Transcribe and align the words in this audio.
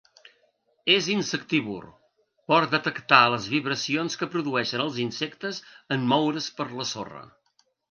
És 0.93 1.09
insectívor, 1.15 1.83
pot 2.53 2.65
detectar 2.71 3.19
les 3.35 3.45
vibracions 3.53 4.17
que 4.23 4.31
produeixen 4.37 4.85
els 4.89 4.99
insectes 5.07 5.63
en 5.99 6.11
moure's 6.15 6.51
per 6.61 6.71
la 6.83 6.91
sorra. 6.97 7.25